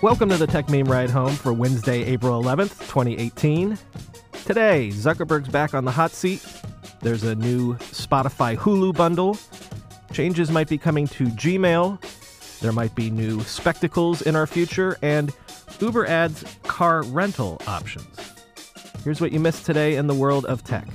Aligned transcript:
Welcome 0.00 0.28
to 0.28 0.36
the 0.36 0.46
Techmeme 0.46 0.86
Ride 0.88 1.10
Home 1.10 1.34
for 1.34 1.52
Wednesday, 1.52 2.04
April 2.04 2.40
11th, 2.40 2.78
2018. 2.86 3.76
Today, 4.44 4.90
Zuckerberg's 4.90 5.48
back 5.48 5.74
on 5.74 5.84
the 5.84 5.90
hot 5.90 6.12
seat. 6.12 6.40
There's 7.00 7.24
a 7.24 7.34
new 7.34 7.74
Spotify 7.74 8.56
Hulu 8.56 8.96
bundle. 8.96 9.36
Changes 10.12 10.52
might 10.52 10.68
be 10.68 10.78
coming 10.78 11.08
to 11.08 11.24
Gmail. 11.24 12.00
There 12.60 12.70
might 12.70 12.94
be 12.94 13.10
new 13.10 13.40
spectacles 13.40 14.22
in 14.22 14.36
our 14.36 14.46
future, 14.46 14.96
and 15.02 15.34
Uber 15.80 16.06
adds 16.06 16.44
car 16.62 17.02
rental 17.02 17.60
options. 17.66 18.20
Here's 19.02 19.20
what 19.20 19.32
you 19.32 19.40
missed 19.40 19.66
today 19.66 19.96
in 19.96 20.06
the 20.06 20.14
world 20.14 20.46
of 20.46 20.62
tech. 20.62 20.86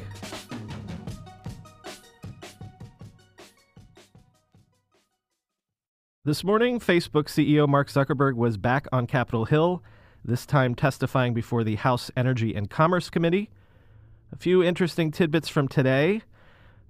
This 6.25 6.41
morning, 6.41 6.79
Facebook 6.79 7.25
CEO 7.25 7.67
Mark 7.67 7.89
Zuckerberg 7.89 8.35
was 8.35 8.55
back 8.55 8.87
on 8.93 9.07
Capitol 9.07 9.43
Hill, 9.43 9.83
this 10.23 10.45
time 10.45 10.73
testifying 10.73 11.33
before 11.33 11.65
the 11.65 11.75
House 11.75 12.09
Energy 12.15 12.55
and 12.55 12.69
Commerce 12.69 13.09
Committee. 13.09 13.49
A 14.31 14.37
few 14.37 14.63
interesting 14.63 15.11
tidbits 15.11 15.49
from 15.49 15.67
today. 15.67 16.21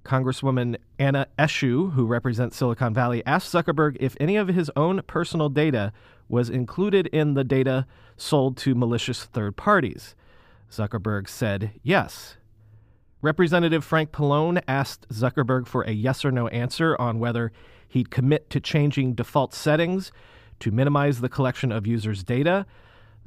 Congresswoman 0.05 0.75
Anna 0.99 1.25
Eshoo, 1.39 1.93
who 1.93 2.05
represents 2.05 2.57
Silicon 2.57 2.93
Valley, 2.93 3.25
asked 3.25 3.51
Zuckerberg 3.51 3.97
if 3.99 4.15
any 4.19 4.35
of 4.35 4.49
his 4.49 4.69
own 4.75 5.01
personal 5.07 5.49
data 5.49 5.91
was 6.29 6.51
included 6.51 7.07
in 7.07 7.33
the 7.33 7.43
data 7.43 7.87
sold 8.15 8.55
to 8.57 8.75
malicious 8.75 9.25
third 9.25 9.57
parties. 9.57 10.13
Zuckerberg 10.69 11.27
said 11.27 11.71
yes. 11.81 12.37
Representative 13.23 13.83
Frank 13.83 14.11
Pallone 14.11 14.61
asked 14.67 15.09
Zuckerberg 15.09 15.65
for 15.65 15.81
a 15.83 15.91
yes 15.91 16.23
or 16.23 16.31
no 16.31 16.49
answer 16.49 16.95
on 17.01 17.17
whether 17.17 17.51
He'd 17.93 18.09
commit 18.09 18.49
to 18.49 18.59
changing 18.59 19.13
default 19.13 19.53
settings 19.53 20.11
to 20.59 20.71
minimize 20.71 21.21
the 21.21 21.29
collection 21.29 21.71
of 21.71 21.85
users' 21.85 22.23
data. 22.23 22.65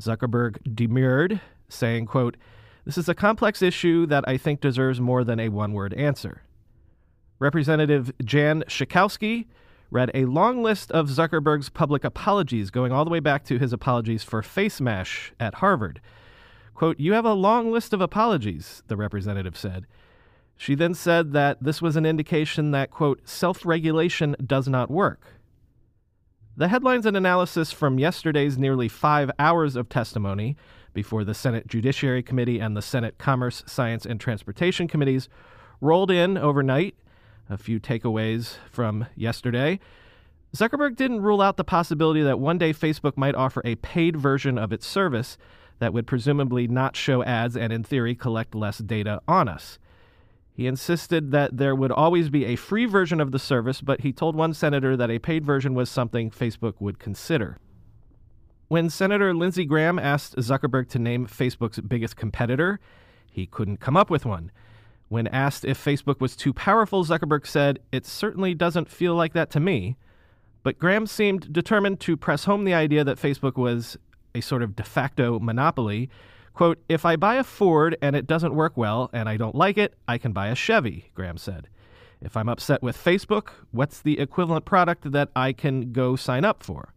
Zuckerberg 0.00 0.75
demurred, 0.75 1.41
saying, 1.69 2.06
quote, 2.06 2.36
This 2.84 2.98
is 2.98 3.08
a 3.08 3.14
complex 3.14 3.62
issue 3.62 4.06
that 4.06 4.25
I 4.27 4.36
think 4.36 4.61
deserves 4.61 5.00
more 5.00 5.23
than 5.23 5.39
a 5.39 5.50
one 5.50 5.73
word 5.73 5.95
answer. 5.95 6.42
Representative 7.39 8.11
Jan 8.25 8.64
Schakowsky 8.67 9.47
read 9.92 10.11
a 10.14 10.25
long 10.25 10.64
list 10.64 10.91
of 10.91 11.11
Zuckerberg's 11.11 11.69
public 11.69 12.03
apologies, 12.03 12.70
going 12.70 12.91
all 12.91 13.05
the 13.05 13.11
way 13.12 13.20
back 13.20 13.45
to 13.45 13.61
his 13.61 13.73
apologies 13.73 14.25
for 14.25 14.42
Facemash 14.42 15.30
at 15.39 15.55
Harvard. 15.55 16.01
Quote, 16.75 16.98
You 16.98 17.12
have 17.12 17.25
a 17.25 17.34
long 17.34 17.70
list 17.70 17.92
of 17.92 18.01
apologies, 18.01 18.83
the 18.89 18.97
representative 18.97 19.56
said. 19.56 19.86
She 20.56 20.74
then 20.74 20.94
said 20.94 21.32
that 21.32 21.62
this 21.62 21.82
was 21.82 21.96
an 21.96 22.06
indication 22.06 22.70
that, 22.70 22.90
quote, 22.90 23.28
self 23.28 23.64
regulation 23.66 24.36
does 24.44 24.68
not 24.68 24.90
work. 24.90 25.20
The 26.56 26.68
headlines 26.68 27.04
and 27.04 27.16
analysis 27.16 27.70
from 27.70 27.98
yesterday's 27.98 28.56
nearly 28.56 28.88
five 28.88 29.30
hours 29.38 29.77
of 29.77 29.90
testimony 29.90 30.56
before 30.94 31.22
the 31.22 31.34
Senate 31.34 31.66
Judiciary 31.66 32.22
Committee 32.22 32.58
and 32.58 32.74
the 32.74 32.80
Senate 32.80 33.18
Commerce, 33.18 33.62
Science, 33.66 34.06
and 34.06 34.18
Transportation 34.18 34.88
Committees 34.88 35.28
rolled 35.82 36.10
in 36.10 36.38
overnight. 36.38 36.96
A 37.50 37.58
few 37.58 37.78
takeaways 37.78 38.56
from 38.72 39.06
yesterday. 39.14 39.78
Zuckerberg 40.56 40.96
didn't 40.96 41.20
rule 41.20 41.42
out 41.42 41.58
the 41.58 41.64
possibility 41.64 42.22
that 42.22 42.40
one 42.40 42.56
day 42.56 42.72
Facebook 42.72 43.18
might 43.18 43.34
offer 43.34 43.60
a 43.64 43.74
paid 43.77 44.16
version 44.16 44.56
of 44.56 44.72
its 44.72 44.86
service 44.86 45.36
that 45.78 45.92
would 45.92 46.06
presumably 46.06 46.66
not 46.66 46.96
show 46.96 47.22
ads 47.22 47.56
and, 47.56 47.72
in 47.72 47.84
theory, 47.84 48.14
collect 48.14 48.54
less 48.54 48.78
data 48.78 49.20
on 49.28 49.48
us. 49.48 49.78
He 50.56 50.66
insisted 50.66 51.32
that 51.32 51.58
there 51.58 51.74
would 51.74 51.92
always 51.92 52.30
be 52.30 52.46
a 52.46 52.56
free 52.56 52.86
version 52.86 53.20
of 53.20 53.30
the 53.30 53.38
service, 53.38 53.82
but 53.82 54.00
he 54.00 54.10
told 54.10 54.34
one 54.34 54.54
senator 54.54 54.96
that 54.96 55.10
a 55.10 55.18
paid 55.18 55.44
version 55.44 55.74
was 55.74 55.90
something 55.90 56.30
Facebook 56.30 56.80
would 56.80 56.98
consider. 56.98 57.58
When 58.68 58.88
Senator 58.88 59.34
Lindsey 59.34 59.66
Graham 59.66 59.98
asked 59.98 60.34
Zuckerberg 60.36 60.88
to 60.88 60.98
name 60.98 61.27
Facebook's 61.27 61.78
biggest 61.80 62.16
competitor, 62.16 62.80
he 63.30 63.45
couldn't 63.46 63.80
come 63.80 63.98
up 63.98 64.08
with 64.08 64.24
one. 64.24 64.50
When 65.08 65.27
asked 65.27 65.66
if 65.66 65.84
Facebook 65.84 66.20
was 66.20 66.34
too 66.34 66.55
powerful, 66.55 67.05
Zuckerberg 67.05 67.46
said, 67.46 67.80
It 67.92 68.06
certainly 68.06 68.55
doesn't 68.55 68.89
feel 68.89 69.14
like 69.14 69.34
that 69.34 69.50
to 69.50 69.61
me. 69.61 69.98
But 70.62 70.78
Graham 70.78 71.06
seemed 71.06 71.52
determined 71.52 72.00
to 72.00 72.16
press 72.16 72.45
home 72.45 72.64
the 72.64 72.72
idea 72.72 73.05
that 73.05 73.18
Facebook 73.18 73.56
was 73.56 73.98
a 74.34 74.40
sort 74.40 74.62
of 74.62 74.74
de 74.74 74.84
facto 74.84 75.39
monopoly 75.39 76.08
Quote, 76.56 76.83
if 76.89 77.05
I 77.05 77.17
buy 77.17 77.34
a 77.34 77.44
Ford 77.44 77.98
and 78.00 78.17
it 78.17 78.27
doesn't 78.27 78.55
work 78.55 78.78
well 78.78 79.11
and 79.12 79.28
I 79.28 79.36
don't 79.36 79.55
like 79.55 79.77
it, 79.77 79.92
I 80.08 80.17
can 80.17 80.33
buy 80.33 80.46
a 80.46 80.55
Chevy, 80.55 81.11
Graham 81.12 81.36
said. 81.36 81.68
If 82.22 82.34
I'm 82.34 82.48
upset 82.48 82.83
with 82.83 82.96
Facebook, 82.96 83.48
what's 83.72 84.00
the 84.00 84.18
equivalent 84.18 84.64
product 84.64 85.12
that 85.12 85.28
I 85.36 85.52
can 85.52 85.92
go 85.92 86.16
sign 86.16 86.46
up 86.46 86.62
for? 86.62 86.95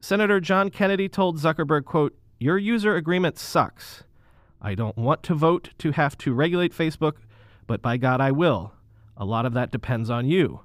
Senator 0.00 0.40
John 0.40 0.70
Kennedy 0.70 1.10
told 1.10 1.36
Zuckerberg, 1.36 1.84
quote, 1.84 2.16
Your 2.38 2.56
user 2.56 2.96
agreement 2.96 3.38
sucks. 3.38 4.04
I 4.62 4.74
don't 4.74 4.96
want 4.96 5.22
to 5.24 5.34
vote 5.34 5.68
to 5.80 5.92
have 5.92 6.16
to 6.16 6.32
regulate 6.32 6.72
Facebook, 6.72 7.16
but 7.66 7.82
by 7.82 7.98
God, 7.98 8.22
I 8.22 8.30
will. 8.30 8.72
A 9.14 9.26
lot 9.26 9.44
of 9.44 9.52
that 9.52 9.72
depends 9.72 10.08
on 10.08 10.26
you. 10.26 10.60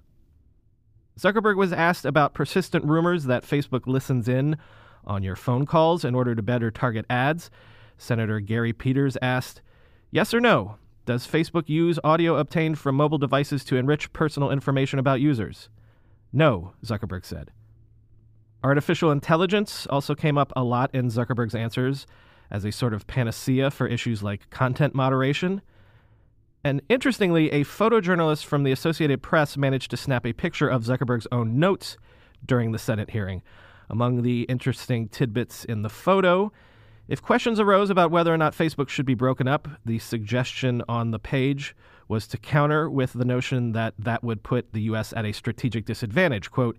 Zuckerberg 1.19 1.57
was 1.57 1.73
asked 1.73 2.05
about 2.05 2.33
persistent 2.33 2.85
rumors 2.85 3.25
that 3.25 3.43
Facebook 3.43 3.87
listens 3.87 4.29
in 4.29 4.55
on 5.03 5.21
your 5.21 5.35
phone 5.35 5.65
calls 5.65 6.05
in 6.05 6.15
order 6.15 6.33
to 6.33 6.41
better 6.41 6.71
target 6.71 7.05
ads. 7.09 7.51
Senator 7.97 8.39
Gary 8.39 8.73
Peters 8.73 9.17
asked, 9.21 9.61
Yes 10.11 10.33
or 10.33 10.39
no? 10.39 10.77
Does 11.05 11.27
Facebook 11.27 11.67
use 11.67 11.99
audio 12.03 12.37
obtained 12.37 12.79
from 12.79 12.95
mobile 12.95 13.17
devices 13.17 13.65
to 13.65 13.75
enrich 13.75 14.13
personal 14.13 14.51
information 14.51 14.99
about 14.99 15.19
users? 15.19 15.69
No, 16.31 16.73
Zuckerberg 16.85 17.25
said. 17.25 17.51
Artificial 18.63 19.11
intelligence 19.11 19.85
also 19.87 20.15
came 20.15 20.37
up 20.37 20.53
a 20.55 20.63
lot 20.63 20.89
in 20.93 21.09
Zuckerberg's 21.09 21.55
answers 21.55 22.07
as 22.49 22.63
a 22.63 22.71
sort 22.71 22.93
of 22.93 23.07
panacea 23.07 23.69
for 23.69 23.87
issues 23.87 24.23
like 24.23 24.49
content 24.49 24.95
moderation. 24.95 25.61
And 26.63 26.81
interestingly, 26.87 27.51
a 27.51 27.65
photojournalist 27.65 28.45
from 28.45 28.63
the 28.63 28.71
Associated 28.71 29.21
Press 29.21 29.57
managed 29.57 29.91
to 29.91 29.97
snap 29.97 30.25
a 30.25 30.31
picture 30.31 30.69
of 30.69 30.83
Zuckerberg's 30.83 31.27
own 31.31 31.59
notes 31.59 31.97
during 32.45 32.71
the 32.71 32.79
Senate 32.79 33.09
hearing. 33.09 33.41
Among 33.89 34.21
the 34.21 34.43
interesting 34.43 35.09
tidbits 35.09 35.65
in 35.65 35.81
the 35.81 35.89
photo 35.89 36.53
if 37.07 37.21
questions 37.21 37.59
arose 37.59 37.89
about 37.89 38.11
whether 38.11 38.33
or 38.33 38.37
not 38.37 38.55
Facebook 38.55 38.89
should 38.89 39.05
be 39.05 39.13
broken 39.13 39.47
up, 39.47 39.67
the 39.85 39.99
suggestion 39.99 40.81
on 40.87 41.11
the 41.11 41.19
page 41.19 41.75
was 42.07 42.27
to 42.27 42.37
counter 42.37 42.89
with 42.89 43.13
the 43.13 43.25
notion 43.25 43.73
that 43.73 43.93
that 43.97 44.23
would 44.23 44.43
put 44.43 44.71
the 44.71 44.81
U.S. 44.83 45.13
at 45.15 45.25
a 45.25 45.33
strategic 45.33 45.85
disadvantage. 45.85 46.51
Quote, 46.51 46.77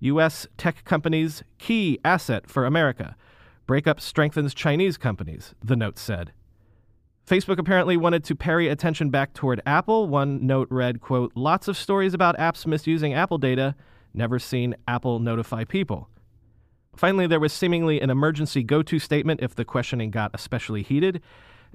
U.S. 0.00 0.46
tech 0.56 0.84
companies, 0.84 1.42
key 1.58 1.98
asset 2.04 2.48
for 2.48 2.64
America. 2.64 3.16
Breakup 3.66 4.00
strengthens 4.00 4.54
Chinese 4.54 4.96
companies, 4.96 5.54
the 5.62 5.76
note 5.76 5.98
said. 5.98 6.32
Facebook 7.26 7.58
apparently 7.58 7.96
wanted 7.96 8.22
to 8.24 8.36
parry 8.36 8.68
attention 8.68 9.10
back 9.10 9.32
toward 9.32 9.60
Apple. 9.66 10.06
One 10.06 10.46
note 10.46 10.68
read, 10.70 11.00
quote, 11.00 11.32
lots 11.34 11.66
of 11.66 11.76
stories 11.76 12.14
about 12.14 12.38
apps 12.38 12.66
misusing 12.66 13.14
Apple 13.14 13.38
data, 13.38 13.74
never 14.14 14.38
seen 14.38 14.76
Apple 14.86 15.18
notify 15.18 15.64
people. 15.64 16.08
Finally, 16.96 17.26
there 17.26 17.40
was 17.40 17.52
seemingly 17.52 18.00
an 18.00 18.10
emergency 18.10 18.62
go 18.62 18.82
to 18.82 18.98
statement 18.98 19.40
if 19.42 19.54
the 19.54 19.64
questioning 19.64 20.10
got 20.10 20.30
especially 20.34 20.82
heated. 20.82 21.20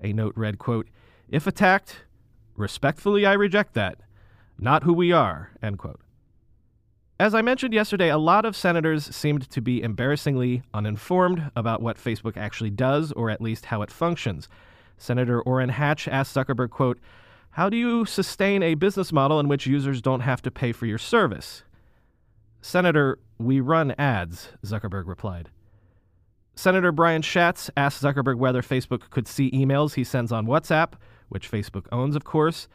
A 0.04 0.14
note 0.14 0.34
read, 0.36 0.58
quote, 0.58 0.88
If 1.30 1.46
attacked, 1.46 2.04
respectfully 2.56 3.26
I 3.26 3.34
reject 3.34 3.74
that. 3.76 4.00
Not 4.58 4.84
who 4.84 4.94
we 4.94 5.12
are, 5.12 5.52
end 5.62 5.78
quote. 5.78 6.02
As 7.20 7.36
I 7.36 7.44
mentioned 7.44 7.72
yesterday, 7.72 8.10
a 8.10 8.18
lot 8.18 8.46
of 8.46 8.56
senators 8.56 9.16
seemed 9.16 9.48
to 9.52 9.62
be 9.62 9.84
embarrassingly 9.84 10.64
uninformed 10.74 11.52
about 11.56 11.80
what 11.80 11.98
Facebook 11.98 12.36
actually 12.36 12.72
does, 12.72 13.12
or 13.12 13.30
at 13.30 13.42
least 13.42 13.66
how 13.66 13.84
it 13.84 13.92
functions. 13.92 14.48
Senator 14.98 15.40
Orrin 15.44 15.70
Hatch 15.70 16.08
asked 16.08 16.36
Zuckerberg, 16.36 16.72
quote, 16.72 17.00
How 17.52 17.70
do 17.70 17.78
you 17.78 18.06
sustain 18.06 18.64
a 18.64 18.74
business 18.74 19.12
model 19.12 19.40
in 19.40 19.48
which 19.48 19.68
users 19.68 20.02
don't 20.02 20.22
have 20.22 20.42
to 20.42 20.50
pay 20.50 20.72
for 20.72 20.88
your 20.88 20.98
service? 20.98 21.62
Senator, 22.62 23.20
we 23.46 23.60
run 23.60 23.92
ads, 23.98 24.50
Zuckerberg 24.66 25.08
replied. 25.08 25.50
Senator 26.56 26.92
Brian 26.92 27.22
Schatz 27.22 27.70
asked 27.78 28.04
Zuckerberg 28.04 28.38
whether 28.38 28.62
Facebook 28.62 29.10
could 29.10 29.28
see 29.28 29.52
emails 29.52 29.94
he 29.94 30.04
sends 30.04 30.32
on 30.32 30.46
WhatsApp, 30.46 30.94
which 31.30 31.50
Facebook 31.50 31.86
owns, 31.92 32.16
of 32.16 32.24
course. 32.24 32.68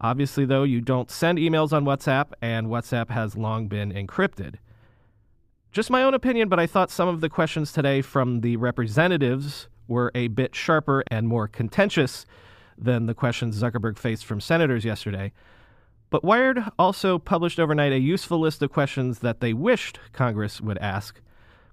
Obviously, 0.00 0.44
though, 0.44 0.62
you 0.62 0.80
don't 0.80 1.10
send 1.10 1.38
emails 1.38 1.72
on 1.72 1.84
WhatsApp, 1.84 2.32
and 2.40 2.68
WhatsApp 2.68 3.10
has 3.10 3.36
long 3.36 3.66
been 3.66 3.92
encrypted. 3.92 4.54
Just 5.72 5.90
my 5.90 6.02
own 6.02 6.14
opinion, 6.14 6.48
but 6.48 6.60
I 6.60 6.66
thought 6.66 6.90
some 6.90 7.08
of 7.08 7.20
the 7.20 7.28
questions 7.28 7.72
today 7.72 8.00
from 8.00 8.40
the 8.40 8.56
representatives 8.56 9.68
were 9.88 10.12
a 10.14 10.28
bit 10.28 10.54
sharper 10.54 11.02
and 11.10 11.28
more 11.28 11.48
contentious 11.48 12.24
than 12.76 13.06
the 13.06 13.14
questions 13.14 13.60
Zuckerberg 13.60 13.98
faced 13.98 14.24
from 14.24 14.40
senators 14.40 14.84
yesterday. 14.84 15.32
But 16.10 16.24
Wired 16.24 16.64
also 16.78 17.18
published 17.18 17.60
overnight 17.60 17.92
a 17.92 17.98
useful 17.98 18.40
list 18.40 18.62
of 18.62 18.72
questions 18.72 19.18
that 19.18 19.40
they 19.40 19.52
wished 19.52 20.00
Congress 20.12 20.60
would 20.60 20.78
ask, 20.78 21.20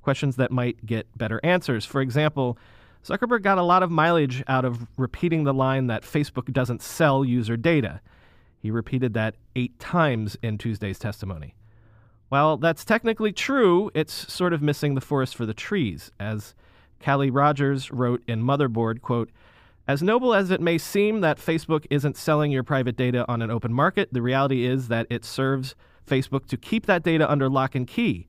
questions 0.01 0.35
that 0.35 0.51
might 0.51 0.85
get 0.85 1.07
better 1.17 1.39
answers. 1.43 1.85
For 1.85 2.01
example, 2.01 2.57
Zuckerberg 3.03 3.43
got 3.43 3.57
a 3.57 3.63
lot 3.63 3.83
of 3.83 3.91
mileage 3.91 4.43
out 4.47 4.65
of 4.65 4.87
repeating 4.97 5.43
the 5.43 5.53
line 5.53 5.87
that 5.87 6.03
Facebook 6.03 6.51
doesn't 6.51 6.81
sell 6.81 7.23
user 7.23 7.55
data. 7.55 8.01
He 8.59 8.71
repeated 8.71 9.13
that 9.13 9.35
eight 9.55 9.77
times 9.79 10.37
in 10.41 10.57
Tuesday's 10.57 10.99
testimony. 10.99 11.55
While 12.29 12.57
that's 12.57 12.83
technically 12.83 13.31
true, 13.31 13.91
it's 13.93 14.33
sort 14.33 14.51
of 14.51 14.61
missing 14.61 14.95
the 14.95 15.01
forest 15.01 15.35
for 15.35 15.45
the 15.45 15.53
trees, 15.53 16.11
as 16.19 16.55
Kaleigh 16.99 17.29
Rogers 17.31 17.91
wrote 17.91 18.23
in 18.27 18.43
Motherboard, 18.43 19.01
quote, 19.01 19.29
as 19.87 20.01
noble 20.01 20.33
as 20.33 20.49
it 20.49 20.61
may 20.61 20.77
seem 20.77 21.21
that 21.21 21.37
Facebook 21.37 21.85
isn't 21.89 22.17
selling 22.17 22.51
your 22.51 22.63
private 22.63 22.95
data 22.95 23.25
on 23.27 23.41
an 23.41 23.51
open 23.51 23.71
market, 23.71 24.11
the 24.11 24.21
reality 24.21 24.65
is 24.65 24.87
that 24.87 25.05
it 25.09 25.23
serves 25.23 25.75
Facebook 26.07 26.47
to 26.47 26.57
keep 26.57 26.85
that 26.87 27.03
data 27.03 27.29
under 27.29 27.49
lock 27.49 27.75
and 27.75 27.87
key. 27.87 28.27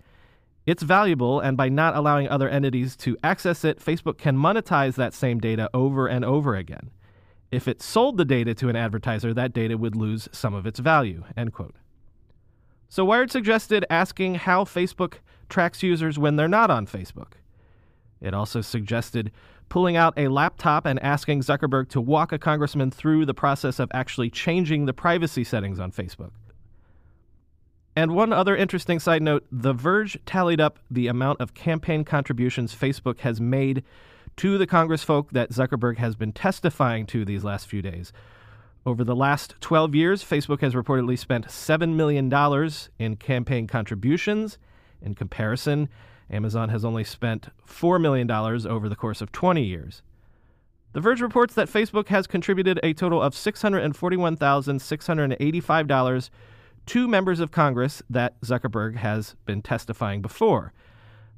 It's 0.67 0.82
valuable, 0.82 1.41
and 1.41 1.56
by 1.56 1.69
not 1.69 1.97
allowing 1.97 2.29
other 2.29 2.49
entities 2.49 2.97
to 2.97 3.17
access 3.23 3.64
it, 3.64 3.79
Facebook 3.79 4.19
can 4.19 4.37
monetize 4.37 4.97
that 4.97 5.14
same 5.14 5.38
data 5.38 5.70
over 5.73 6.08
and 6.08 6.25
over 6.25 6.56
again. 6.56 6.91
If 7.53 7.69
it 7.69 7.81
sold 7.81 8.17
the 8.17 8.25
data 8.25 8.52
to 8.55 8.69
an 8.69 8.76
advertiser, 8.76 9.32
that 9.32 9.52
data 9.52 9.79
would 9.79 9.94
lose 9.94 10.29
some 10.32 10.52
of 10.55 10.67
its 10.67 10.81
value. 10.81 11.23
End 11.37 11.52
quote. 11.52 11.76
So 12.88 13.05
Wired 13.05 13.31
suggested 13.31 13.87
asking 13.88 14.37
how 14.37 14.64
Facebook 14.64 15.14
tracks 15.49 15.82
users 15.82 16.19
when 16.19 16.37
they're 16.37 16.49
not 16.49 16.70
on 16.70 16.87
Facebook. 16.87 17.35
It 18.20 18.35
also 18.35 18.61
suggested 18.61 19.31
pulling 19.68 19.96
out 19.96 20.14
a 20.16 20.28
laptop 20.28 20.86
and 20.86 21.02
asking 21.02 21.40
Zuckerberg 21.40 21.88
to 21.90 22.00
walk 22.00 22.32
a 22.32 22.38
congressman 22.38 22.90
through 22.90 23.26
the 23.26 23.34
process 23.34 23.78
of 23.78 23.90
actually 23.92 24.30
changing 24.30 24.86
the 24.86 24.92
privacy 24.92 25.44
settings 25.44 25.80
on 25.80 25.90
Facebook. 25.92 26.30
And 27.96 28.14
one 28.14 28.32
other 28.32 28.54
interesting 28.54 28.98
side 28.98 29.22
note 29.22 29.46
The 29.50 29.72
Verge 29.72 30.18
tallied 30.26 30.60
up 30.60 30.78
the 30.90 31.06
amount 31.06 31.40
of 31.40 31.54
campaign 31.54 32.04
contributions 32.04 32.74
Facebook 32.74 33.20
has 33.20 33.40
made 33.40 33.82
to 34.36 34.58
the 34.58 34.66
congressfolk 34.66 35.30
that 35.32 35.50
Zuckerberg 35.50 35.96
has 35.96 36.14
been 36.14 36.32
testifying 36.32 37.06
to 37.06 37.24
these 37.24 37.42
last 37.42 37.66
few 37.66 37.80
days. 37.80 38.12
Over 38.84 39.02
the 39.02 39.16
last 39.16 39.54
12 39.60 39.94
years, 39.94 40.22
Facebook 40.22 40.60
has 40.60 40.74
reportedly 40.74 41.18
spent 41.18 41.48
$7 41.48 41.94
million 41.94 42.30
in 42.98 43.16
campaign 43.16 43.66
contributions. 43.66 44.58
In 45.02 45.14
comparison, 45.14 45.88
Amazon 46.31 46.69
has 46.70 46.84
only 46.84 47.05
spent 47.05 47.49
$4 47.67 48.00
million 48.00 48.31
over 48.31 48.88
the 48.88 48.96
course 48.96 49.20
of 49.20 49.31
20 49.32 49.62
years. 49.62 50.02
The 50.93 51.00
Verge 51.00 51.20
reports 51.20 51.55
that 51.55 51.69
Facebook 51.69 52.08
has 52.08 52.26
contributed 52.26 52.81
a 52.82 52.94
total 52.94 53.23
of 53.23 53.34
$641,685 53.34 56.31
to 56.87 57.08
members 57.08 57.40
of 57.40 57.50
Congress 57.50 58.02
that 58.08 58.40
Zuckerberg 58.40 58.96
has 58.96 59.37
been 59.44 59.61
testifying 59.61 60.23
before. 60.23 60.73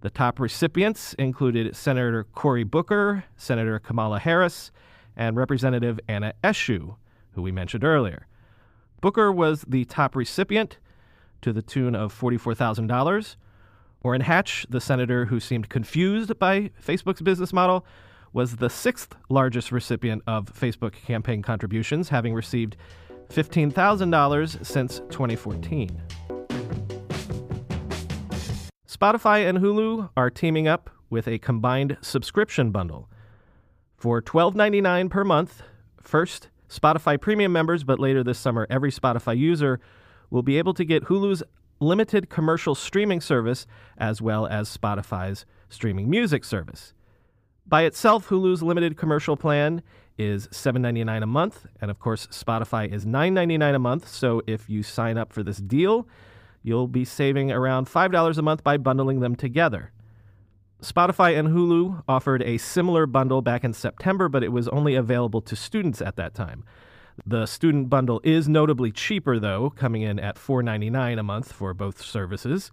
The 0.01 0.11
top 0.11 0.39
recipients 0.39 1.15
included 1.15 1.75
Senator 1.75 2.23
Cory 2.35 2.63
Booker, 2.63 3.25
Senator 3.37 3.81
Kamala 3.81 4.21
Harris, 4.21 4.71
and 5.17 5.37
Representative 5.37 5.99
Anna 6.07 6.35
Eshoo, 6.45 6.95
who 7.33 7.43
we 7.43 7.51
mentioned 7.51 7.83
earlier. 7.83 8.29
Booker 9.01 9.33
was 9.33 9.65
the 9.67 9.85
top 9.87 10.15
recipient 10.15 10.79
to 11.43 11.53
the 11.53 11.63
tune 11.63 11.97
of 11.97 12.17
$44,000. 12.17 13.35
Orrin 14.03 14.21
Hatch, 14.21 14.67
the 14.71 14.81
senator 14.81 15.25
who 15.27 15.41
seemed 15.41 15.69
confused 15.69 16.39
by 16.39 16.71
Facebook's 16.85 17.21
business 17.21 17.53
model, 17.53 17.85
was 18.33 18.57
the 18.57 18.71
sixth 18.71 19.17
largest 19.29 19.73
recipient 19.73 20.23
of 20.27 20.47
Facebook 20.47 20.93
campaign 20.93 21.43
contributions, 21.43 22.11
having 22.11 22.35
received 22.35 22.77
$15,000 23.31 24.65
since 24.65 25.01
2014. 25.11 26.03
Spotify 28.87 29.49
and 29.49 29.59
Hulu 29.59 30.11
are 30.17 30.31
teaming 30.31 30.69
up 30.69 30.91
with 31.11 31.27
a 31.27 31.39
combined 31.39 31.97
subscription 32.01 32.71
bundle. 32.71 33.09
For 33.97 34.23
$12.99 34.23 35.11
per 35.11 35.25
month, 35.25 35.63
first, 36.01 36.49
Spotify 36.69 37.21
Premium 37.21 37.53
members, 37.53 37.83
but 37.83 37.99
later 37.99 38.23
this 38.23 38.39
summer, 38.39 38.67
every 38.71 38.93
Spotify 38.93 39.37
user 39.37 39.81
will 40.31 40.43
be 40.43 40.59
able 40.59 40.75
to 40.75 40.85
get 40.85 41.05
Hulu's 41.05 41.43
limited 41.81 42.29
commercial 42.29 42.75
streaming 42.75 43.21
service 43.21 43.67
as 43.97 44.21
well 44.21 44.47
as 44.47 44.75
Spotify's 44.75 45.45
streaming 45.69 46.09
music 46.11 46.45
service. 46.45 46.93
By 47.67 47.83
itself, 47.83 48.29
Hulu's 48.29 48.63
limited 48.63 48.97
commercial 48.97 49.37
plan 49.37 49.83
is 50.17 50.49
$7.99 50.49 51.23
a 51.23 51.27
month, 51.27 51.67
and 51.81 51.91
of 51.91 51.99
course, 51.99 52.27
Spotify 52.29 52.93
is 52.93 53.05
$9.99 53.05 53.75
a 53.75 53.79
month. 53.79 54.09
So 54.09 54.43
if 54.47 54.69
you 54.69 54.83
sign 54.83 55.19
up 55.19 55.33
for 55.33 55.43
this 55.43 55.59
deal, 55.59 56.09
you'll 56.63 56.89
be 56.89 57.05
saving 57.05 57.53
around 57.53 57.87
$5 57.87 58.39
a 58.39 58.43
month 58.43 58.65
by 58.65 58.79
bundling 58.79 59.21
them 59.21 59.37
together. 59.37 59.93
Spotify 60.83 61.39
and 61.39 61.49
Hulu 61.49 62.05
offered 62.09 62.43
a 62.43 62.59
similar 62.59 63.07
bundle 63.07 63.43
back 63.43 63.65
in 63.65 63.73
September, 63.73 64.29
but 64.29 64.45
it 64.45 64.53
was 64.53 64.69
only 64.69 64.95
available 64.95 65.41
to 65.43 65.57
students 65.57 66.01
at 66.01 66.17
that 66.17 66.35
time. 66.35 66.65
The 67.27 67.47
student 67.47 67.91
bundle 67.91 68.21
is 68.25 68.49
notably 68.49 68.91
cheaper, 68.91 69.39
though, 69.39 69.71
coming 69.71 70.03
in 70.03 70.19
at 70.19 70.37
$4.99 70.37 71.19
a 71.19 71.23
month 71.23 71.53
for 71.53 71.75
both 71.75 72.01
services. 72.01 72.71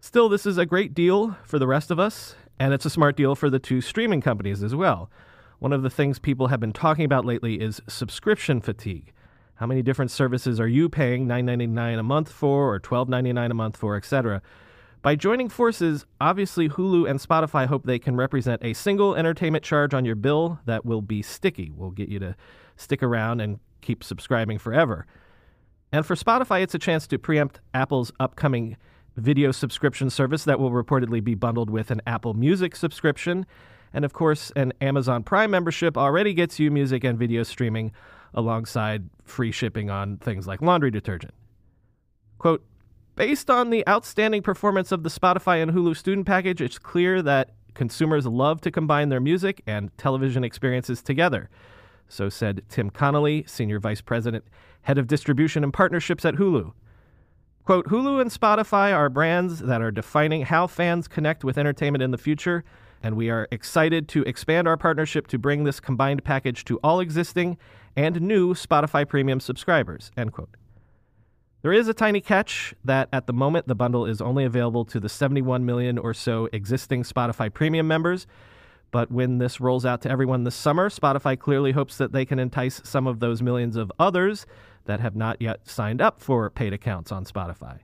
Still, 0.00 0.28
this 0.28 0.46
is 0.46 0.58
a 0.58 0.66
great 0.66 0.94
deal 0.94 1.36
for 1.44 1.58
the 1.58 1.66
rest 1.66 1.90
of 1.90 1.98
us, 1.98 2.34
and 2.58 2.72
it's 2.72 2.84
a 2.84 2.90
smart 2.90 3.16
deal 3.16 3.34
for 3.34 3.50
the 3.50 3.58
two 3.58 3.80
streaming 3.80 4.20
companies 4.20 4.62
as 4.62 4.74
well. 4.74 5.10
One 5.58 5.72
of 5.72 5.82
the 5.82 5.90
things 5.90 6.18
people 6.18 6.48
have 6.48 6.60
been 6.60 6.72
talking 6.72 7.04
about 7.04 7.24
lately 7.24 7.60
is 7.60 7.80
subscription 7.88 8.60
fatigue. 8.60 9.12
How 9.56 9.66
many 9.66 9.82
different 9.82 10.10
services 10.10 10.58
are 10.60 10.68
you 10.68 10.88
paying 10.88 11.26
$9.99 11.26 11.98
a 11.98 12.02
month 12.02 12.30
for 12.30 12.74
or 12.74 12.80
$12.99 12.80 13.50
a 13.50 13.54
month 13.54 13.76
for, 13.76 13.96
etc.? 13.96 14.42
By 15.04 15.16
joining 15.16 15.50
forces, 15.50 16.06
obviously 16.18 16.66
Hulu 16.66 17.10
and 17.10 17.20
Spotify 17.20 17.66
hope 17.66 17.84
they 17.84 17.98
can 17.98 18.16
represent 18.16 18.64
a 18.64 18.72
single 18.72 19.14
entertainment 19.14 19.62
charge 19.62 19.92
on 19.92 20.06
your 20.06 20.14
bill 20.14 20.60
that 20.64 20.86
will 20.86 21.02
be 21.02 21.20
sticky, 21.20 21.70
will 21.70 21.90
get 21.90 22.08
you 22.08 22.18
to 22.20 22.34
stick 22.76 23.02
around 23.02 23.42
and 23.42 23.60
keep 23.82 24.02
subscribing 24.02 24.56
forever. 24.56 25.06
And 25.92 26.06
for 26.06 26.14
Spotify, 26.14 26.62
it's 26.62 26.74
a 26.74 26.78
chance 26.78 27.06
to 27.08 27.18
preempt 27.18 27.60
Apple's 27.74 28.12
upcoming 28.18 28.78
video 29.14 29.52
subscription 29.52 30.08
service 30.08 30.44
that 30.44 30.58
will 30.58 30.70
reportedly 30.70 31.22
be 31.22 31.34
bundled 31.34 31.68
with 31.68 31.90
an 31.90 32.00
Apple 32.06 32.32
Music 32.32 32.74
subscription. 32.74 33.44
And 33.92 34.06
of 34.06 34.14
course, 34.14 34.52
an 34.56 34.72
Amazon 34.80 35.22
Prime 35.22 35.50
membership 35.50 35.98
already 35.98 36.32
gets 36.32 36.58
you 36.58 36.70
music 36.70 37.04
and 37.04 37.18
video 37.18 37.42
streaming 37.42 37.92
alongside 38.32 39.10
free 39.22 39.52
shipping 39.52 39.90
on 39.90 40.16
things 40.16 40.46
like 40.46 40.62
laundry 40.62 40.90
detergent. 40.90 41.34
Quote, 42.38 42.64
Based 43.16 43.48
on 43.48 43.70
the 43.70 43.86
outstanding 43.88 44.42
performance 44.42 44.90
of 44.90 45.04
the 45.04 45.08
Spotify 45.08 45.62
and 45.62 45.72
Hulu 45.72 45.96
student 45.96 46.26
package, 46.26 46.60
it's 46.60 46.80
clear 46.80 47.22
that 47.22 47.50
consumers 47.74 48.26
love 48.26 48.60
to 48.62 48.72
combine 48.72 49.08
their 49.08 49.20
music 49.20 49.62
and 49.66 49.96
television 49.96 50.42
experiences 50.42 51.00
together. 51.00 51.48
So 52.08 52.28
said 52.28 52.62
Tim 52.68 52.90
Connolly, 52.90 53.44
Senior 53.46 53.78
Vice 53.78 54.00
President, 54.00 54.44
Head 54.82 54.98
of 54.98 55.06
Distribution 55.06 55.62
and 55.62 55.72
Partnerships 55.72 56.24
at 56.24 56.34
Hulu. 56.34 56.72
Quote 57.64 57.86
Hulu 57.86 58.20
and 58.20 58.30
Spotify 58.30 58.92
are 58.92 59.08
brands 59.08 59.60
that 59.60 59.80
are 59.80 59.92
defining 59.92 60.42
how 60.42 60.66
fans 60.66 61.06
connect 61.06 61.44
with 61.44 61.56
entertainment 61.56 62.02
in 62.02 62.10
the 62.10 62.18
future, 62.18 62.64
and 63.02 63.16
we 63.16 63.30
are 63.30 63.46
excited 63.52 64.08
to 64.08 64.22
expand 64.24 64.66
our 64.66 64.76
partnership 64.76 65.28
to 65.28 65.38
bring 65.38 65.62
this 65.64 65.78
combined 65.78 66.24
package 66.24 66.64
to 66.64 66.78
all 66.82 66.98
existing 66.98 67.56
and 67.96 68.20
new 68.20 68.54
Spotify 68.54 69.08
Premium 69.08 69.38
subscribers. 69.38 70.10
End 70.16 70.32
quote. 70.32 70.50
There 71.64 71.72
is 71.72 71.88
a 71.88 71.94
tiny 71.94 72.20
catch 72.20 72.74
that 72.84 73.08
at 73.10 73.26
the 73.26 73.32
moment 73.32 73.68
the 73.68 73.74
bundle 73.74 74.04
is 74.04 74.20
only 74.20 74.44
available 74.44 74.84
to 74.84 75.00
the 75.00 75.08
71 75.08 75.64
million 75.64 75.96
or 75.96 76.12
so 76.12 76.46
existing 76.52 77.04
Spotify 77.04 77.50
Premium 77.50 77.88
members. 77.88 78.26
But 78.90 79.10
when 79.10 79.38
this 79.38 79.62
rolls 79.62 79.86
out 79.86 80.02
to 80.02 80.10
everyone 80.10 80.44
this 80.44 80.54
summer, 80.54 80.90
Spotify 80.90 81.38
clearly 81.38 81.72
hopes 81.72 81.96
that 81.96 82.12
they 82.12 82.26
can 82.26 82.38
entice 82.38 82.82
some 82.84 83.06
of 83.06 83.20
those 83.20 83.40
millions 83.40 83.76
of 83.76 83.90
others 83.98 84.44
that 84.84 85.00
have 85.00 85.16
not 85.16 85.40
yet 85.40 85.66
signed 85.66 86.02
up 86.02 86.20
for 86.20 86.50
paid 86.50 86.74
accounts 86.74 87.10
on 87.10 87.24
Spotify. 87.24 87.78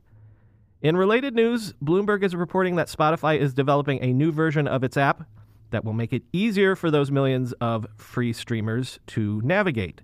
In 0.82 0.94
related 0.94 1.34
news, 1.34 1.72
Bloomberg 1.82 2.22
is 2.22 2.36
reporting 2.36 2.76
that 2.76 2.88
Spotify 2.88 3.38
is 3.38 3.54
developing 3.54 3.98
a 4.02 4.12
new 4.12 4.30
version 4.30 4.68
of 4.68 4.84
its 4.84 4.98
app 4.98 5.26
that 5.70 5.86
will 5.86 5.94
make 5.94 6.12
it 6.12 6.24
easier 6.34 6.76
for 6.76 6.90
those 6.90 7.10
millions 7.10 7.54
of 7.62 7.86
free 7.96 8.34
streamers 8.34 9.00
to 9.06 9.40
navigate. 9.42 10.02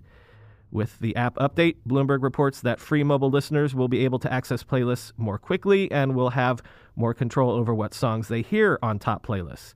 With 0.71 0.99
the 0.99 1.15
app 1.15 1.35
update, 1.35 1.77
Bloomberg 1.87 2.21
reports 2.21 2.61
that 2.61 2.79
free 2.79 3.03
mobile 3.03 3.29
listeners 3.29 3.73
will 3.73 3.87
be 3.87 4.03
able 4.03 4.19
to 4.19 4.31
access 4.31 4.63
playlists 4.63 5.13
more 5.15 5.37
quickly 5.37 5.89
and 5.91 6.13
will 6.13 6.31
have 6.31 6.61
more 6.95 7.13
control 7.13 7.51
over 7.51 7.73
what 7.73 7.93
songs 7.93 8.27
they 8.27 8.41
hear 8.41 8.77
on 8.81 8.99
top 8.99 9.25
playlists, 9.25 9.73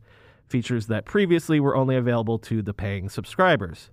features 0.47 0.87
that 0.87 1.05
previously 1.05 1.59
were 1.59 1.75
only 1.75 1.95
available 1.95 2.37
to 2.39 2.61
the 2.61 2.73
paying 2.73 3.07
subscribers. 3.07 3.89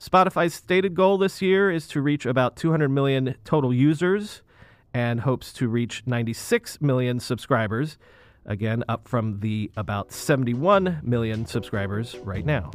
Spotify's 0.00 0.54
stated 0.54 0.94
goal 0.94 1.18
this 1.18 1.42
year 1.42 1.70
is 1.70 1.86
to 1.88 2.00
reach 2.00 2.26
about 2.26 2.56
200 2.56 2.88
million 2.88 3.36
total 3.44 3.72
users 3.72 4.42
and 4.92 5.20
hopes 5.20 5.52
to 5.52 5.68
reach 5.68 6.02
96 6.06 6.80
million 6.80 7.20
subscribers, 7.20 7.98
again, 8.46 8.82
up 8.88 9.06
from 9.06 9.40
the 9.40 9.70
about 9.76 10.10
71 10.10 11.00
million 11.02 11.46
subscribers 11.46 12.16
right 12.24 12.44
now. 12.44 12.70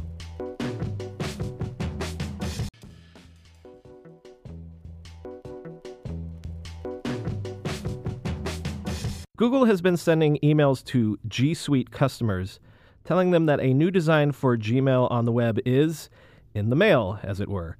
Google 9.36 9.66
has 9.66 9.80
been 9.80 9.96
sending 9.96 10.38
emails 10.42 10.84
to 10.86 11.18
G 11.28 11.54
Suite 11.54 11.90
customers 11.90 12.58
telling 13.04 13.30
them 13.30 13.46
that 13.46 13.60
a 13.60 13.72
new 13.72 13.90
design 13.90 14.32
for 14.32 14.56
Gmail 14.56 15.08
on 15.10 15.26
the 15.26 15.32
web 15.32 15.60
is 15.64 16.10
in 16.54 16.70
the 16.70 16.76
mail, 16.76 17.20
as 17.22 17.38
it 17.38 17.48
were. 17.48 17.76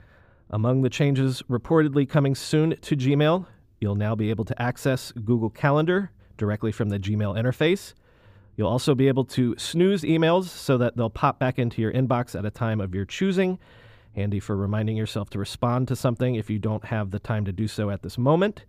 Among 0.51 0.83
the 0.83 0.91
changes 0.91 1.43
reportedly 1.51 2.09
coming 2.09 2.37
soon 2.37 2.77
to 2.83 2.97
Gmail, 2.97 3.47
You'll 3.81 3.95
now 3.95 4.15
be 4.15 4.31
able 4.31 4.45
to 4.47 4.63
access 4.63 5.13
Google 5.13 5.51
Calendar 5.51 6.11
directly 6.39 6.73
from 6.73 6.89
the 6.89 6.99
Gmail 6.99 7.37
interface. 7.37 7.93
You'll 8.57 8.69
also 8.69 8.95
be 8.95 9.09
able 9.09 9.25
to 9.27 9.55
snooze 9.59 10.03
emails 10.03 10.45
so 10.45 10.79
that 10.79 10.97
they'll 10.97 11.11
pop 11.11 11.39
back 11.39 11.59
into 11.59 11.83
your 11.83 11.93
inbox 11.93 12.39
at 12.39 12.47
a 12.47 12.51
time 12.51 12.81
of 12.81 12.95
your 12.95 13.05
choosing. 13.05 13.59
Handy 14.15 14.41
for 14.41 14.57
reminding 14.57 14.97
yourself 14.97 15.29
to 15.31 15.39
respond 15.39 15.89
to 15.89 15.97
something 15.97 16.37
if 16.37 16.49
you 16.49 16.59
don't 16.59 16.87
have 16.87 17.11
the 17.11 17.19
time 17.19 17.45
to 17.45 17.53
do 17.53 17.69
so 17.69 17.91
at 17.91 18.03
this 18.03 18.17
moment. 18.17 18.65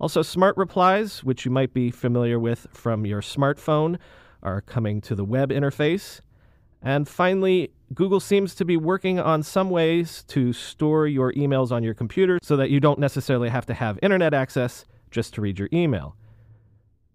Also, 0.00 0.22
smart 0.22 0.56
replies, 0.56 1.24
which 1.24 1.44
you 1.44 1.50
might 1.50 1.72
be 1.74 1.90
familiar 1.90 2.38
with 2.38 2.66
from 2.72 3.04
your 3.04 3.20
smartphone, 3.20 3.98
are 4.42 4.60
coming 4.60 5.00
to 5.00 5.14
the 5.14 5.24
web 5.24 5.50
interface. 5.50 6.20
And 6.80 7.08
finally, 7.08 7.72
Google 7.94 8.20
seems 8.20 8.54
to 8.56 8.64
be 8.64 8.76
working 8.76 9.18
on 9.18 9.42
some 9.42 9.70
ways 9.70 10.22
to 10.28 10.52
store 10.52 11.06
your 11.06 11.32
emails 11.32 11.72
on 11.72 11.82
your 11.82 11.94
computer 11.94 12.38
so 12.42 12.56
that 12.56 12.70
you 12.70 12.78
don't 12.78 13.00
necessarily 13.00 13.48
have 13.48 13.66
to 13.66 13.74
have 13.74 13.98
internet 14.02 14.32
access 14.32 14.84
just 15.10 15.34
to 15.34 15.40
read 15.40 15.58
your 15.58 15.68
email. 15.72 16.14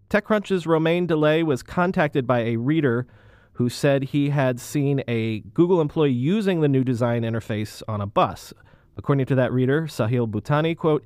TechCrunch's 0.09 0.67
Romain 0.67 1.07
Dillet 1.07 1.43
was 1.43 1.63
contacted 1.63 2.27
by 2.27 2.41
a 2.41 2.57
reader 2.57 3.07
who 3.53 3.69
said 3.69 4.03
he 4.03 4.29
had 4.29 4.59
seen 4.59 5.03
a 5.07 5.39
Google 5.39 5.79
employee 5.79 6.11
using 6.11 6.61
the 6.61 6.67
new 6.67 6.83
design 6.83 7.21
interface 7.21 7.81
on 7.87 8.01
a 8.01 8.07
bus. 8.07 8.53
According 8.97 9.27
to 9.27 9.35
that 9.35 9.53
reader, 9.53 9.83
Sahil 9.83 10.29
Bhutani, 10.29 10.75
quote, 10.75 11.05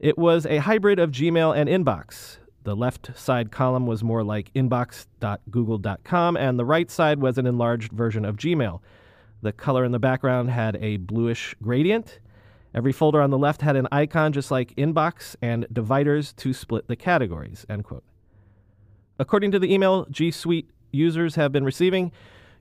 it 0.00 0.16
was 0.16 0.46
a 0.46 0.56
hybrid 0.56 0.98
of 0.98 1.10
Gmail 1.10 1.54
and 1.54 1.68
Inbox. 1.68 2.38
The 2.64 2.74
left 2.74 3.16
side 3.16 3.52
column 3.52 3.86
was 3.86 4.02
more 4.02 4.24
like 4.24 4.52
inbox.google.com, 4.54 6.36
and 6.36 6.58
the 6.58 6.64
right 6.64 6.90
side 6.90 7.20
was 7.20 7.38
an 7.38 7.46
enlarged 7.46 7.92
version 7.92 8.24
of 8.24 8.36
Gmail. 8.36 8.80
The 9.42 9.52
color 9.52 9.84
in 9.84 9.92
the 9.92 9.98
background 9.98 10.50
had 10.50 10.76
a 10.76 10.96
bluish 10.96 11.54
gradient. 11.62 12.18
Every 12.74 12.92
folder 12.92 13.20
on 13.20 13.30
the 13.30 13.38
left 13.38 13.62
had 13.62 13.76
an 13.76 13.88
icon 13.92 14.32
just 14.32 14.50
like 14.50 14.74
Inbox 14.76 15.36
and 15.42 15.66
dividers 15.72 16.32
to 16.34 16.52
split 16.52 16.88
the 16.88 16.96
categories. 16.96 17.66
End 17.68 17.84
quote. 17.84 18.04
According 19.18 19.50
to 19.52 19.58
the 19.58 19.72
email 19.72 20.06
G 20.10 20.30
Suite 20.30 20.70
users 20.92 21.34
have 21.34 21.52
been 21.52 21.64
receiving, 21.64 22.10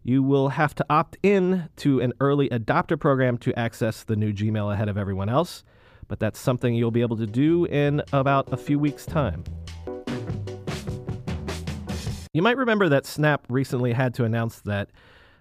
you 0.03 0.24
will 0.24 0.50
have 0.50 0.75
to 0.75 0.86
opt 0.89 1.17
in 1.24 1.69
to 1.77 2.01
an 2.01 2.13
early 2.19 2.50
adopter 2.50 3.00
program 3.00 3.38
to 3.39 3.58
access 3.58 4.03
the 4.03 4.15
new 4.15 4.34
Gmail 4.34 4.74
ahead 4.74 4.89
of 4.89 4.98
everyone 4.98 5.29
else, 5.29 5.63
but 6.09 6.19
that's 6.19 6.37
something 6.37 6.75
you'll 6.75 6.91
be 6.91 6.99
able 6.99 7.15
to 7.15 7.25
do 7.25 7.63
in 7.65 8.03
about 8.11 8.51
a 8.51 8.57
few 8.57 8.77
weeks' 8.77 9.05
time. 9.05 9.45
You 12.33 12.41
might 12.41 12.57
remember 12.57 12.89
that 12.89 13.05
Snap 13.05 13.45
recently 13.47 13.93
had 13.93 14.13
to 14.15 14.25
announce 14.25 14.59
that 14.61 14.89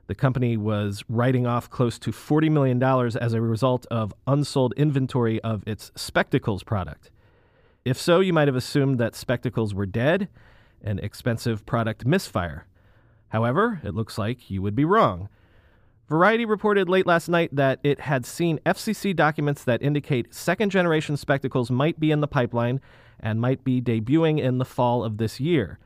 the 0.06 0.14
company 0.14 0.56
was 0.56 1.02
writing 1.08 1.46
off 1.46 1.68
close 1.68 1.98
to 1.98 2.12
$40 2.12 2.50
million 2.50 2.82
as 2.82 3.32
a 3.34 3.40
result 3.40 3.86
of 3.90 4.14
unsold 4.26 4.72
inventory 4.76 5.40
of 5.42 5.66
its 5.66 5.90
Spectacles 5.96 6.62
product. 6.62 7.10
If 7.84 7.98
so, 7.98 8.20
you 8.20 8.32
might 8.32 8.48
have 8.48 8.56
assumed 8.56 8.98
that 8.98 9.16
Spectacles 9.16 9.74
were 9.74 9.86
dead 9.86 10.28
an 10.82 10.98
expensive 11.00 11.66
product 11.66 12.06
misfire. 12.06 12.66
However, 13.28 13.80
it 13.82 13.94
looks 13.94 14.16
like 14.16 14.50
you 14.50 14.62
would 14.62 14.76
be 14.76 14.84
wrong. 14.84 15.28
Variety 16.08 16.46
reported 16.46 16.88
late 16.88 17.06
last 17.06 17.28
night 17.28 17.54
that 17.54 17.80
it 17.82 18.00
had 18.00 18.24
seen 18.24 18.60
FCC 18.64 19.14
documents 19.14 19.64
that 19.64 19.82
indicate 19.82 20.32
second 20.32 20.70
generation 20.70 21.18
spectacles 21.18 21.70
might 21.70 22.00
be 22.00 22.10
in 22.10 22.22
the 22.22 22.26
pipeline 22.26 22.80
and 23.20 23.42
might 23.42 23.62
be 23.62 23.82
debuting 23.82 24.40
in 24.40 24.56
the 24.56 24.64
fall 24.64 25.04
of 25.04 25.18
this 25.18 25.38
year. 25.38 25.78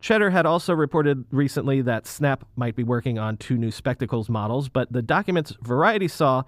Cheddar 0.00 0.28
had 0.28 0.44
also 0.44 0.74
reported 0.74 1.24
recently 1.30 1.80
that 1.80 2.06
Snap 2.06 2.44
might 2.56 2.76
be 2.76 2.82
working 2.82 3.18
on 3.18 3.38
two 3.38 3.56
new 3.56 3.70
spectacles 3.70 4.28
models, 4.28 4.68
but 4.68 4.92
the 4.92 5.00
documents 5.00 5.56
Variety 5.62 6.08
saw 6.08 6.42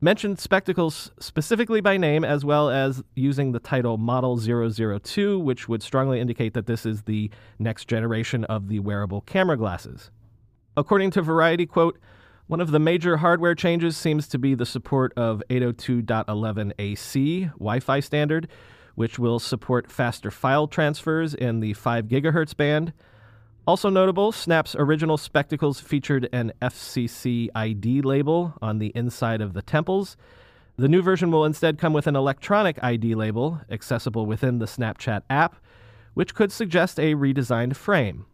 mentioned 0.00 0.38
spectacles 0.38 1.10
specifically 1.18 1.82
by 1.82 1.98
name 1.98 2.24
as 2.24 2.42
well 2.42 2.70
as 2.70 3.02
using 3.14 3.52
the 3.52 3.58
title 3.58 3.98
Model 3.98 4.38
002, 4.38 5.38
which 5.38 5.68
would 5.68 5.82
strongly 5.82 6.20
indicate 6.20 6.54
that 6.54 6.64
this 6.64 6.86
is 6.86 7.02
the 7.02 7.30
next 7.58 7.86
generation 7.86 8.44
of 8.44 8.68
the 8.68 8.78
wearable 8.78 9.20
camera 9.20 9.58
glasses. 9.58 10.10
According 10.74 11.10
to 11.12 11.22
Variety, 11.22 11.66
quote, 11.66 11.98
one 12.46 12.60
of 12.60 12.70
the 12.70 12.78
major 12.78 13.16
hardware 13.16 13.56
changes 13.56 13.96
seems 13.96 14.28
to 14.28 14.38
be 14.38 14.54
the 14.54 14.66
support 14.66 15.12
of 15.16 15.42
802.11ac 15.50 17.52
Wi 17.54 17.80
Fi 17.80 18.00
standard, 18.00 18.48
which 18.94 19.18
will 19.18 19.40
support 19.40 19.90
faster 19.90 20.30
file 20.30 20.68
transfers 20.68 21.34
in 21.34 21.60
the 21.60 21.72
5 21.72 22.06
gigahertz 22.06 22.56
band. 22.56 22.92
Also 23.66 23.90
notable, 23.90 24.30
Snap's 24.30 24.76
original 24.76 25.16
spectacles 25.16 25.80
featured 25.80 26.28
an 26.32 26.52
FCC 26.62 27.48
ID 27.52 28.02
label 28.02 28.54
on 28.62 28.78
the 28.78 28.92
inside 28.94 29.40
of 29.40 29.52
the 29.52 29.62
temples. 29.62 30.16
The 30.76 30.88
new 30.88 31.02
version 31.02 31.32
will 31.32 31.44
instead 31.44 31.78
come 31.78 31.92
with 31.92 32.06
an 32.06 32.14
electronic 32.14 32.78
ID 32.80 33.16
label 33.16 33.60
accessible 33.68 34.24
within 34.24 34.60
the 34.60 34.66
Snapchat 34.66 35.22
app, 35.28 35.56
which 36.14 36.34
could 36.34 36.52
suggest 36.52 37.00
a 37.00 37.14
redesigned 37.14 37.74
frame. 37.74 38.26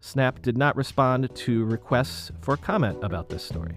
Snap 0.00 0.40
did 0.40 0.56
not 0.56 0.76
respond 0.76 1.34
to 1.34 1.64
requests 1.66 2.32
for 2.40 2.56
comment 2.56 2.98
about 3.02 3.28
this 3.28 3.44
story. 3.44 3.76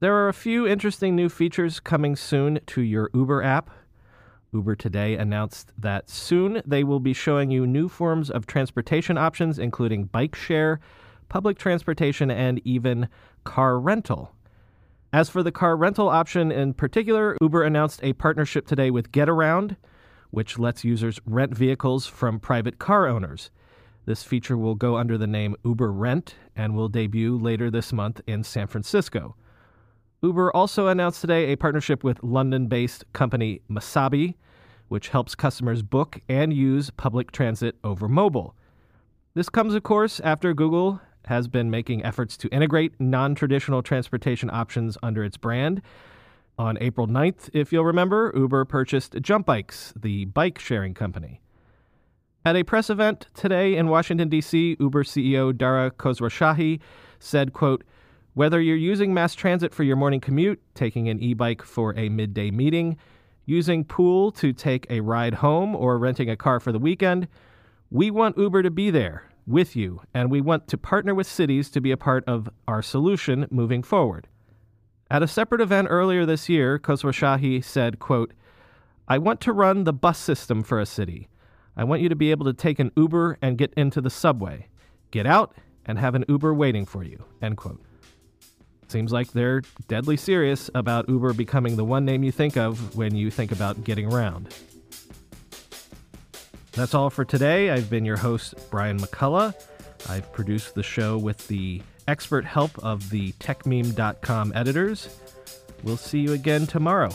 There 0.00 0.16
are 0.16 0.28
a 0.28 0.34
few 0.34 0.66
interesting 0.66 1.14
new 1.14 1.28
features 1.28 1.78
coming 1.78 2.16
soon 2.16 2.60
to 2.68 2.80
your 2.80 3.10
Uber 3.12 3.42
app. 3.42 3.70
Uber 4.52 4.74
today 4.74 5.16
announced 5.16 5.72
that 5.76 6.08
soon 6.08 6.62
they 6.64 6.82
will 6.82 7.00
be 7.00 7.12
showing 7.12 7.50
you 7.50 7.66
new 7.66 7.88
forms 7.88 8.30
of 8.30 8.46
transportation 8.46 9.18
options, 9.18 9.58
including 9.58 10.06
bike 10.06 10.34
share, 10.34 10.80
public 11.28 11.58
transportation, 11.58 12.30
and 12.30 12.60
even 12.64 13.08
car 13.44 13.78
rental. 13.78 14.34
As 15.12 15.28
for 15.28 15.42
the 15.42 15.52
car 15.52 15.76
rental 15.76 16.08
option 16.08 16.50
in 16.50 16.72
particular, 16.72 17.36
Uber 17.42 17.62
announced 17.62 18.00
a 18.02 18.14
partnership 18.14 18.66
today 18.66 18.90
with 18.90 19.12
Getaround, 19.12 19.76
which 20.30 20.58
lets 20.58 20.84
users 20.84 21.20
rent 21.26 21.56
vehicles 21.56 22.06
from 22.06 22.40
private 22.40 22.78
car 22.78 23.06
owners. 23.06 23.50
This 24.06 24.22
feature 24.22 24.56
will 24.56 24.74
go 24.74 24.96
under 24.96 25.18
the 25.18 25.26
name 25.26 25.56
Uber 25.64 25.92
Rent 25.92 26.34
and 26.56 26.74
will 26.74 26.88
debut 26.88 27.36
later 27.36 27.70
this 27.70 27.92
month 27.92 28.20
in 28.26 28.42
San 28.42 28.66
Francisco. 28.66 29.36
Uber 30.22 30.54
also 30.54 30.88
announced 30.88 31.20
today 31.20 31.52
a 31.52 31.56
partnership 31.56 32.04
with 32.04 32.22
London 32.22 32.66
based 32.66 33.04
company 33.12 33.62
Masabi, 33.70 34.34
which 34.88 35.08
helps 35.08 35.34
customers 35.34 35.82
book 35.82 36.18
and 36.28 36.52
use 36.52 36.90
public 36.90 37.30
transit 37.32 37.76
over 37.84 38.08
mobile. 38.08 38.54
This 39.34 39.48
comes, 39.48 39.74
of 39.74 39.82
course, 39.82 40.20
after 40.20 40.52
Google 40.52 41.00
has 41.26 41.46
been 41.46 41.70
making 41.70 42.04
efforts 42.04 42.36
to 42.38 42.48
integrate 42.48 43.00
non 43.00 43.34
traditional 43.34 43.82
transportation 43.82 44.50
options 44.50 44.98
under 45.02 45.22
its 45.22 45.36
brand. 45.36 45.80
On 46.60 46.76
April 46.82 47.06
9th, 47.06 47.48
if 47.54 47.72
you'll 47.72 47.86
remember, 47.86 48.30
Uber 48.36 48.66
purchased 48.66 49.16
Jump 49.22 49.46
Bikes, 49.46 49.94
the 49.96 50.26
bike 50.26 50.58
sharing 50.58 50.92
company. 50.92 51.40
At 52.44 52.54
a 52.54 52.64
press 52.64 52.90
event 52.90 53.28
today 53.32 53.76
in 53.76 53.88
Washington, 53.88 54.28
D.C., 54.28 54.76
Uber 54.78 55.04
CEO 55.04 55.56
Dara 55.56 55.90
Khosrowshahi 55.90 56.78
said, 57.18 57.54
quote, 57.54 57.82
whether 58.34 58.60
you're 58.60 58.76
using 58.76 59.14
mass 59.14 59.34
transit 59.34 59.72
for 59.72 59.84
your 59.84 59.96
morning 59.96 60.20
commute, 60.20 60.60
taking 60.74 61.08
an 61.08 61.18
e 61.18 61.32
bike 61.32 61.62
for 61.62 61.96
a 61.96 62.10
midday 62.10 62.50
meeting, 62.50 62.98
using 63.46 63.82
Pool 63.82 64.30
to 64.32 64.52
take 64.52 64.86
a 64.90 65.00
ride 65.00 65.36
home, 65.36 65.74
or 65.74 65.96
renting 65.96 66.28
a 66.28 66.36
car 66.36 66.60
for 66.60 66.72
the 66.72 66.78
weekend, 66.78 67.26
we 67.90 68.10
want 68.10 68.36
Uber 68.36 68.62
to 68.64 68.70
be 68.70 68.90
there 68.90 69.30
with 69.46 69.74
you, 69.74 70.02
and 70.12 70.30
we 70.30 70.42
want 70.42 70.68
to 70.68 70.76
partner 70.76 71.14
with 71.14 71.26
cities 71.26 71.70
to 71.70 71.80
be 71.80 71.90
a 71.90 71.96
part 71.96 72.22
of 72.26 72.50
our 72.68 72.82
solution 72.82 73.46
moving 73.50 73.82
forward. 73.82 74.28
At 75.10 75.24
a 75.24 75.28
separate 75.28 75.60
event 75.60 75.88
earlier 75.90 76.24
this 76.24 76.48
year, 76.48 76.78
Khosrowshahi 76.78 77.64
said, 77.64 77.98
quote, 77.98 78.32
I 79.08 79.18
want 79.18 79.40
to 79.40 79.52
run 79.52 79.82
the 79.82 79.92
bus 79.92 80.18
system 80.18 80.62
for 80.62 80.78
a 80.78 80.86
city. 80.86 81.28
I 81.76 81.82
want 81.82 82.00
you 82.00 82.08
to 82.08 82.14
be 82.14 82.30
able 82.30 82.46
to 82.46 82.52
take 82.52 82.78
an 82.78 82.92
Uber 82.96 83.36
and 83.42 83.58
get 83.58 83.74
into 83.76 84.00
the 84.00 84.10
subway. 84.10 84.68
Get 85.10 85.26
out 85.26 85.52
and 85.84 85.98
have 85.98 86.14
an 86.14 86.24
Uber 86.28 86.54
waiting 86.54 86.86
for 86.86 87.02
you. 87.02 87.24
End 87.42 87.56
quote. 87.56 87.82
Seems 88.86 89.12
like 89.12 89.32
they're 89.32 89.62
deadly 89.88 90.16
serious 90.16 90.70
about 90.76 91.08
Uber 91.08 91.32
becoming 91.32 91.74
the 91.74 91.84
one 91.84 92.04
name 92.04 92.22
you 92.22 92.30
think 92.30 92.56
of 92.56 92.96
when 92.96 93.16
you 93.16 93.32
think 93.32 93.50
about 93.50 93.82
getting 93.82 94.12
around. 94.12 94.54
That's 96.72 96.94
all 96.94 97.10
for 97.10 97.24
today. 97.24 97.70
I've 97.70 97.90
been 97.90 98.04
your 98.04 98.16
host, 98.16 98.54
Brian 98.70 99.00
McCullough. 99.00 99.54
I've 100.08 100.32
produced 100.32 100.76
the 100.76 100.84
show 100.84 101.18
with 101.18 101.48
the 101.48 101.82
expert 102.10 102.44
help 102.44 102.78
of 102.84 103.08
the 103.10 103.32
techmeme.com 103.34 104.52
editors. 104.54 105.08
We'll 105.82 105.96
see 105.96 106.18
you 106.18 106.32
again 106.32 106.66
tomorrow. 106.66 107.10